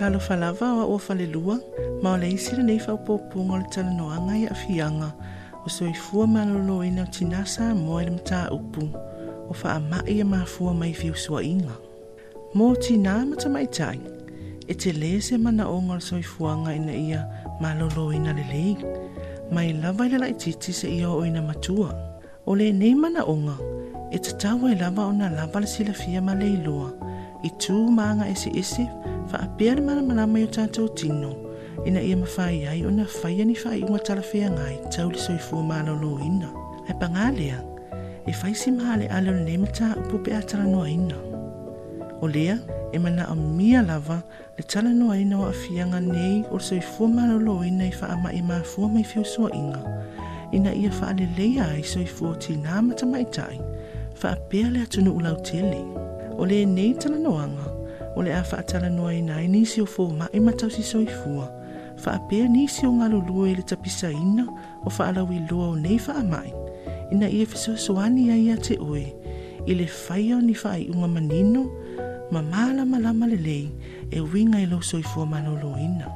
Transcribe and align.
talo 0.00 0.16
falava 0.16 0.64
o 0.88 0.96
o 0.96 0.98
falelua, 0.98 1.60
ma 2.00 2.14
o 2.14 2.16
leisi 2.16 2.56
le 2.56 2.62
neifa 2.64 2.94
o 2.96 2.98
popunga 3.04 3.58
le 3.60 3.66
tala 3.72 3.90
noanga 3.92 4.32
i 4.34 4.46
afianga, 4.48 5.12
o 5.66 5.68
so 5.68 5.84
i 5.84 5.92
lo 6.12 6.26
manolo 6.26 6.80
ina 6.82 7.02
o 7.04 7.12
tinasa 7.12 7.74
mo 7.76 8.00
ele 8.00 8.10
mta 8.16 8.48
upu, 8.50 8.88
o 9.50 9.52
fa 9.52 9.76
ama 9.76 10.00
i 10.08 10.22
ama 10.24 10.40
e 10.42 10.46
fua 10.46 10.72
mai 10.72 10.94
fiu 10.94 11.14
sua 11.14 11.42
inga. 11.44 11.76
Mo 12.54 12.74
tina 12.80 13.26
mata 13.26 13.48
mai 13.52 13.66
tai, 13.66 14.00
e 14.66 14.72
te 14.74 14.90
le 14.92 15.20
se 15.20 15.36
mana 15.36 15.68
o 15.68 15.76
ngol 15.82 16.00
so 16.00 16.16
i 16.16 16.22
fuanga 16.32 16.72
ina 16.72 16.92
ia 16.96 17.20
malolo 17.60 18.08
ina 18.12 18.32
le 18.32 18.44
lei, 18.52 18.76
mai 19.52 19.68
lava 19.82 20.04
le 20.10 20.16
lai 20.22 20.32
titi 20.40 20.72
se 20.72 20.88
ia 20.88 21.10
o 21.12 21.20
ina 21.28 21.42
matua. 21.44 21.90
O 22.48 22.52
le 22.58 22.72
nei 22.72 22.94
mana 22.94 23.20
o 23.26 23.34
ngol, 23.42 23.62
e 24.16 24.18
te 24.24 24.32
tawa 24.40 24.66
i 24.72 24.80
lava 24.82 25.02
o 25.10 25.12
na 25.12 25.28
lava 25.36 25.58
le 25.62 25.68
sila 25.74 25.92
fia 25.92 26.20
ma 26.26 26.32
leilua, 26.40 26.88
i 27.44 27.50
tū 27.60 27.76
maanga 27.96 28.26
esi 28.32 28.48
esi 28.64 28.86
faapea 29.30 29.74
le 29.74 29.80
malamalama 29.80 30.40
i 30.40 30.44
o 30.44 30.46
tatou 30.46 30.88
tino 30.88 31.34
ina 31.84 32.02
ia 32.02 32.12
e 32.12 32.16
mafai 32.16 32.66
ai 32.66 32.84
ona 32.86 33.04
faia 33.06 33.44
ni 33.44 33.54
fa'aiʻuga 33.54 34.02
talafeagai 34.02 34.76
tauile 34.96 35.18
soifua 35.22 35.62
mālōlōina 35.70 36.48
ae 36.90 36.96
pagā 37.02 37.28
lea 37.38 37.60
e 38.26 38.34
faisi 38.40 38.72
ma'ale'ale 38.74 39.30
o 39.32 39.36
lenei 39.38 39.58
mataupu 39.62 40.18
pe 40.26 40.34
a 40.34 40.42
talanoaina 40.52 41.16
o 42.20 42.26
lea 42.28 42.58
e 42.92 42.98
mana'omia 42.98 43.82
lava 43.86 44.18
le 44.58 44.62
talanoaina 44.72 45.38
o 45.40 45.46
a'afiaga 45.52 46.00
nei 46.10 46.42
o 46.50 46.58
le 46.58 46.64
soifua 46.70 47.06
malōlōina 47.16 47.86
i 47.86 47.94
fa'amai 48.02 48.42
māfua 48.52 48.88
ma 48.96 49.00
fiosuaʻiga 49.12 49.80
ina 50.58 50.74
ia 50.74 50.90
fa'aleleia 51.00 51.70
ai 51.78 51.82
soifua 51.94 52.34
o 52.34 52.38
tinā 52.46 52.82
ma 52.88 52.92
tamaʻita'i 52.94 53.58
fa'apea 54.24 54.66
le 54.74 54.80
atunu'u 54.90 55.20
lautele 55.28 55.82
o 56.38 56.46
lenei 56.46 56.94
talanoaga 56.98 57.69
o 58.20 58.22
le 58.22 58.32
a 58.36 58.42
faatala 58.50 58.88
noa 58.96 59.14
ina 59.20 59.34
e 59.44 59.48
nisi 59.54 59.80
o 59.80 59.86
fōmaʻi 59.94 60.38
ma 60.44 60.52
tausisoifua 60.60 61.46
faapea 62.04 62.46
nisi 62.52 62.84
o 62.86 62.92
galulua 63.00 63.46
i 63.48 63.54
le 63.56 63.64
tapisaina 63.70 64.44
o 64.84 64.88
faalauiloa 64.96 65.66
o 65.72 65.76
nei 65.84 65.96
faamaʻi 66.06 66.52
ina 67.16 67.30
ia 67.36 67.46
fesoasoani 67.52 68.24
ai 68.34 68.40
iā 68.50 68.56
te 68.66 68.76
oe 68.88 69.06
i 69.70 69.76
le 69.78 69.86
faia 70.00 70.36
ni 70.44 70.52
faaiʻuga 70.62 71.08
manino 71.14 71.62
ma 72.36 72.42
malamalama 72.52 73.30
lelei 73.32 73.64
e 74.12 74.20
uiga 74.20 74.60
i 74.60 74.68
lou 74.72 74.82
soifua 74.90 75.24
maloloina 75.32 76.12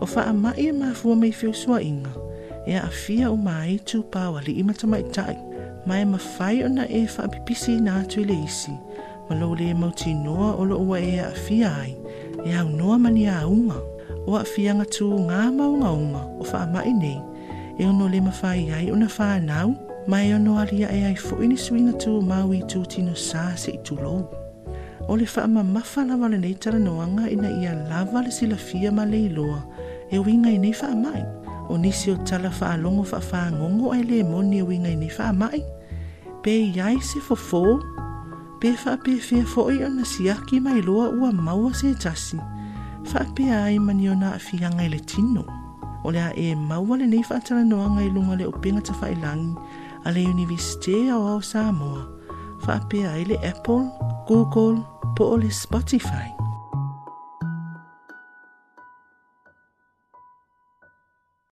o 0.00 0.08
faamaʻi 0.14 0.70
e 0.72 0.78
mafua 0.78 1.20
mai 1.20 1.34
inga 1.90 2.12
e 2.14 2.16
afia 2.16 2.82
aafia 2.88 3.26
uma 3.36 3.60
ai 3.60 3.76
tupa 3.90 4.24
o 4.32 4.40
alii 4.40 4.64
ma 4.70 4.78
tamaʻitaʻi 4.80 5.36
ma 5.84 5.92
fai 5.92 6.04
mafai 6.14 6.56
ona 6.64 6.88
e 6.88 7.04
faapipisi 7.16 7.76
inā 7.76 8.00
atu 8.00 8.24
i 8.24 8.40
isi 8.44 8.72
ma 9.28 9.34
lau 9.36 9.50
le 9.58 9.64
e 9.70 9.74
mauti 9.82 10.10
noa 10.24 10.48
o 10.56 10.62
lo 10.70 10.76
ua 10.88 10.98
ea 11.14 11.24
a 11.26 11.34
fia 11.44 11.68
ai, 11.82 11.92
e 12.44 12.50
au 12.60 12.68
noa 12.78 12.96
mani 13.04 13.24
a 13.28 13.38
unga, 13.54 13.76
o 14.28 14.36
a 14.40 14.44
fia 14.52 14.70
ngatu 14.74 15.06
ngā 15.28 15.42
maunga 15.56 15.90
unga 16.02 16.22
o 16.40 16.44
wha 16.48 16.58
amai 16.64 16.92
nei, 17.02 17.20
e 17.80 17.84
ono 17.90 18.04
le 18.12 18.20
mawhai 18.26 18.62
ai 18.76 18.86
o 18.92 18.96
na 19.02 19.08
wha 19.16 19.26
anau, 19.38 19.68
ma 20.10 20.18
e 20.28 20.34
ono 20.38 20.52
alia 20.62 20.88
e 20.92 21.00
ai 21.10 21.16
fo 21.24 21.34
ini 21.44 21.56
sui 21.64 21.80
ngatu 21.86 22.10
o 22.18 22.20
mau 22.30 22.48
i 22.56 22.60
tū 22.72 22.80
tino 22.92 23.12
sā 23.28 23.42
se 23.62 23.70
i 23.76 23.80
tū 23.86 23.94
lou. 24.04 24.20
O 25.10 25.16
le 25.16 25.24
wha 25.28 25.42
ama 25.44 25.62
mawhana 25.64 26.16
wale 26.20 26.38
nei 26.40 26.54
tara 26.62 26.78
noanga 26.80 27.28
ina 27.30 27.50
ia 27.62 27.72
lava 27.88 28.24
le 28.24 28.30
sila 28.32 28.56
fia 28.56 28.90
ma 28.92 29.04
le 29.04 29.18
iloa, 29.28 29.60
e 30.10 30.16
winga 30.18 30.50
i 30.56 30.58
nei 30.58 30.72
wha 30.80 30.88
amai, 30.96 31.22
o 31.72 31.76
nisi 31.76 32.10
o 32.16 32.16
tala 32.28 32.48
wha 32.60 32.72
alongo 32.76 33.04
wha 33.12 33.20
wha 33.28 33.42
ngongo 33.56 33.92
ai 33.92 34.02
le 34.10 34.24
moni 34.24 34.56
e 34.64 34.64
winga 34.64 34.90
i 34.96 34.96
nei 34.96 35.12
wha 35.16 35.24
amai, 35.36 35.60
pe 36.42 36.52
iai 36.76 36.96
se 37.08 37.20
fofo, 37.20 37.64
Pe 38.60 38.72
fa 38.84 38.96
pe 39.04 39.10
fia 39.22 39.44
fo 39.46 39.62
i 39.70 39.80
ona 39.86 40.04
si 40.04 40.26
aki 40.30 40.58
mai 40.60 40.80
loa 40.82 41.08
ua 41.20 41.30
maua 41.32 41.70
se 41.74 41.92
tasi. 41.94 42.38
Fa 43.06 43.22
pe 43.36 43.44
ai 43.54 43.78
mani 43.78 44.08
ona 44.10 44.32
a 44.34 44.38
fia 44.42 44.68
ngai 44.74 44.88
le 44.94 44.98
tino. 44.98 45.44
O 46.04 46.10
lea 46.10 46.32
e 46.34 46.54
maua 46.54 46.96
le 46.98 47.06
nei 47.06 47.22
no 47.52 47.62
noa 47.86 48.02
i 48.02 48.10
lunga 48.10 48.34
le 48.34 48.44
upenga 48.50 48.80
ta 48.82 48.94
langi 49.22 49.54
a 50.04 50.10
le 50.10 50.24
universite 50.26 50.96
au 51.10 51.22
au 51.28 51.40
Samoa. 51.40 52.02
Fa 52.64 52.80
pe 52.90 53.06
ai 53.06 53.24
le 53.24 53.36
Apple, 53.46 53.86
Google, 54.26 54.82
po 55.14 55.24
o 55.32 55.36
le 55.36 55.50
Spotify. 55.50 56.37